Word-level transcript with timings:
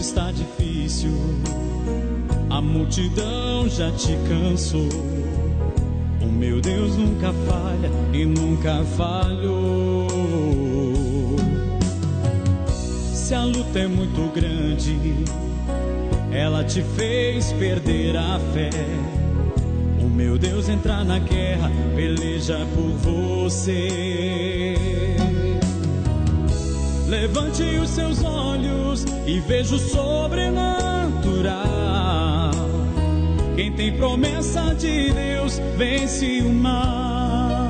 está 0.00 0.30
difícil, 0.30 1.10
a 2.50 2.60
multidão 2.60 3.68
já 3.68 3.90
te 3.92 4.16
cansou. 4.28 4.88
O 6.20 6.26
meu 6.26 6.60
Deus 6.60 6.96
nunca 6.96 7.32
falha 7.32 7.90
e 8.12 8.24
nunca 8.24 8.84
falhou. 8.96 10.06
Se 13.12 13.34
a 13.34 13.44
luta 13.44 13.78
é 13.78 13.86
muito 13.86 14.32
grande, 14.34 14.98
ela 16.30 16.62
te 16.64 16.82
fez 16.96 17.52
perder 17.52 18.16
a 18.16 18.38
fé. 18.52 18.70
O 20.00 20.08
meu 20.08 20.36
Deus 20.36 20.68
entra 20.68 21.02
na 21.04 21.18
guerra, 21.18 21.70
peleja 21.94 22.58
por 22.74 22.90
você. 22.98 24.74
Levante 27.12 27.62
os 27.76 27.90
seus 27.90 28.24
olhos 28.24 29.04
e 29.26 29.38
veja 29.40 29.74
o 29.74 29.78
sobrenatural. 29.78 31.52
Quem 33.54 33.70
tem 33.70 33.94
promessa 33.94 34.74
de 34.74 35.12
Deus 35.12 35.60
vence 35.76 36.40
o 36.40 36.48
mal. 36.48 37.68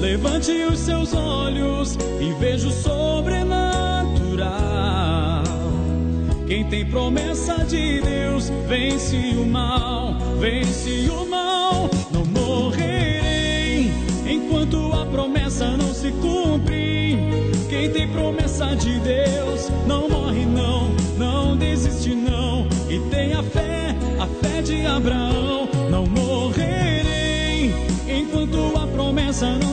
Levante 0.00 0.50
os 0.50 0.78
seus 0.78 1.12
olhos 1.12 1.98
e 2.18 2.32
veja 2.40 2.68
o 2.68 2.72
sobrenatural. 2.72 5.44
Quem 6.46 6.64
tem 6.70 6.86
promessa 6.86 7.66
de 7.66 8.00
Deus 8.00 8.50
vence 8.66 9.34
o 9.36 9.44
mal, 9.44 10.16
vence 10.40 11.06
o 11.10 11.26
mal. 11.26 11.90
Não 14.64 14.70
morrerei 14.70 14.84
enquanto 14.84 14.92
a 14.94 15.06
promessa 15.06 15.76
não 15.76 15.92
se 15.92 16.10
cumpre. 16.12 17.18
Quem 17.68 17.90
tem 17.90 18.08
promessa 18.08 18.74
de 18.74 18.98
Deus 19.00 19.70
não 19.86 20.08
morre, 20.08 20.46
não, 20.46 20.90
não 21.18 21.56
desiste, 21.56 22.14
não. 22.14 22.66
E 22.88 22.98
tem 23.10 23.34
a 23.34 23.42
fé, 23.42 23.94
a 24.18 24.26
fé 24.26 24.62
de 24.62 24.86
Abraão. 24.86 25.68
Não 25.90 26.06
morrerei 26.06 27.74
enquanto 28.08 28.76
a 28.78 28.86
promessa 28.86 29.46
não 29.58 29.63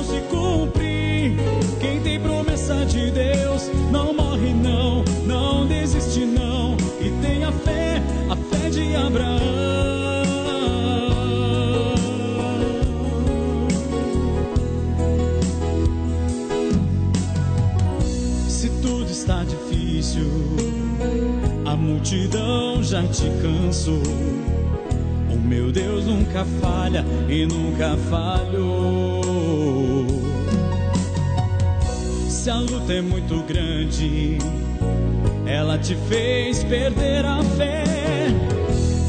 Se 18.62 18.70
tudo 18.80 19.09
está 19.09 19.44
difícil, 19.44 20.22
a 21.66 21.76
multidão 21.76 22.84
já 22.84 23.02
te 23.08 23.23
cansou. 23.42 24.04
O 25.34 25.36
meu 25.36 25.72
Deus 25.72 26.06
nunca 26.06 26.45
falha 26.62 27.04
e 27.28 27.44
nunca 27.48 27.98
falhou. 28.08 30.06
Se 32.30 32.52
a 32.52 32.59
luta 32.59 32.94
é 32.94 33.02
muito 33.02 33.42
grande, 33.48 34.38
ela 35.48 35.80
te 35.80 35.95
fez 36.08 36.64
perder 36.64 37.26
a 37.26 37.44
fé. 37.58 38.28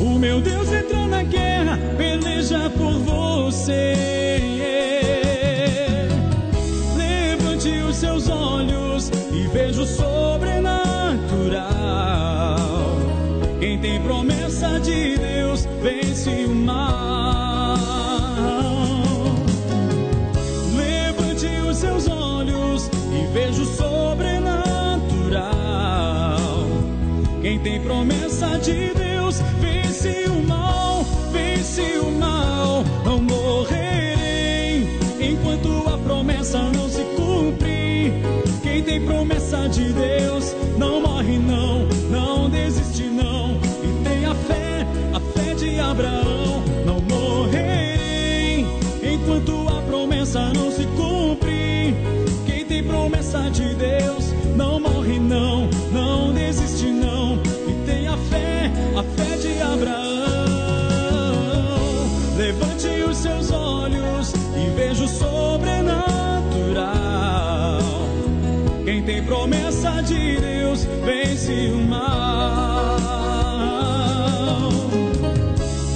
O 0.01 0.19
meu 0.19 0.41
Deus 0.41 0.73
entra 0.73 1.07
na 1.07 1.25
olhos 9.53 9.53
e 9.53 9.55
veja 9.55 9.83
o 9.83 9.87
sobrenatural. 9.87 12.57
Quem 13.61 13.79
tem 13.79 14.03
promessa 14.03 14.81
de 14.81 15.19
Deus 15.19 15.69
vence 15.83 16.47
o 16.47 16.55
mal. 16.55 17.77
Levante 20.75 21.47
os 21.69 21.77
seus 21.77 22.09
olhos 22.09 22.89
e 23.13 23.27
veja 23.33 23.61
o 23.63 23.67
sobrenatural. 23.67 26.41
Quem 27.43 27.61
tem 27.61 27.81
promessa 27.83 28.59
de 28.59 28.95
Deus 28.95 29.43
vence 29.61 30.25
o 30.29 30.32
de 39.69 39.93
Deus 39.93 40.55
não 40.77 41.01
morre, 41.01 41.39
não, 41.39 41.87
não 42.11 42.51
desiste, 42.51 43.05
não. 43.05 43.59
E 43.83 44.05
tem 44.05 44.25
a 44.25 44.35
fé, 44.35 44.87
a 45.13 45.21
fé 45.21 45.55
de 45.55 45.79
Abraão. 45.79 46.63
Não 46.85 47.01
morrerei 47.01 48.67
enquanto 49.03 49.69
a 49.69 49.83
promessa 49.83 50.53
não 50.53 50.71
se 50.71 50.87
cumpre. 50.97 51.95
Quem 52.47 52.65
tem 52.65 52.83
promessa 52.83 53.51
de 53.51 53.75
Deus 53.75 54.33
não 54.57 54.81
morre, 54.81 55.19
não, 55.19 55.69
não 55.93 56.33
desiste, 56.33 56.87
não. 56.87 57.35
E 57.69 57.87
tem 57.87 58.09
a 58.09 58.17
fé, 58.17 58.71
a 58.97 59.03
fé 59.03 59.37
de 59.37 59.61
Abraão. 59.63 60.03
Levante 62.37 62.89
os 63.09 63.17
seus 63.17 63.51
olhos 63.51 64.33
e 64.57 64.71
veja 64.75 65.05
o 65.05 65.09
sobrenatural. 65.09 67.02
Quem 69.05 69.17
tem 69.17 69.25
promessa 69.25 70.01
de 70.01 70.41
Deus 70.41 70.87
vence 71.05 71.73
o 71.73 71.79
mal. 71.89 72.99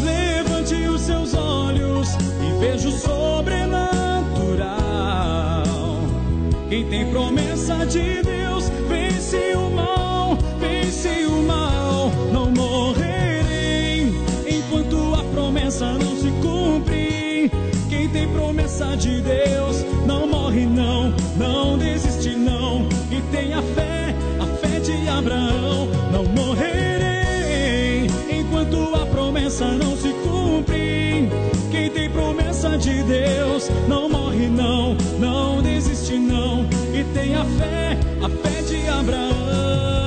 Levante 0.04 0.74
os 0.88 1.02
seus 1.02 1.32
olhos 1.32 2.08
e 2.42 2.58
veja 2.58 2.88
o 2.88 2.92
sobrenatural. 2.92 4.72
Quem 6.68 6.84
tem 6.88 7.08
promessa 7.12 7.86
de 7.86 8.24
Deus 8.24 8.72
vence 8.88 9.54
o 9.54 9.70
mal, 9.70 10.36
vence 10.58 11.26
o 11.26 11.44
mal. 11.44 12.10
Não 12.32 12.50
morrerei 12.50 14.12
enquanto 14.48 15.14
a 15.14 15.22
promessa 15.32 15.92
não 15.92 16.16
se 16.16 16.32
cumpre. 16.42 17.52
Quem 17.88 18.08
tem 18.08 18.26
promessa 18.32 18.96
de 18.96 19.20
Deus 19.20 19.84
não 20.04 20.26
morre, 20.26 20.66
não, 20.66 21.14
não. 21.36 21.75
A 23.56 23.62
fé, 23.62 24.14
a 24.38 24.46
fé 24.58 24.80
de 24.80 25.08
Abraão. 25.08 25.88
Não 26.12 26.24
morrerei 26.24 28.06
enquanto 28.28 28.94
a 28.94 29.06
promessa 29.06 29.64
não 29.72 29.96
se 29.96 30.10
cumpre. 30.12 31.30
Quem 31.70 31.90
tem 31.90 32.10
promessa 32.10 32.76
de 32.76 33.02
Deus 33.02 33.70
não 33.88 34.10
morre, 34.10 34.48
não, 34.48 34.94
não 35.18 35.62
desiste, 35.62 36.18
não. 36.18 36.66
E 36.92 37.02
tem 37.14 37.34
a 37.34 37.44
fé, 37.44 37.98
a 38.22 38.28
fé 38.28 38.62
de 38.62 38.86
Abraão. 38.88 40.05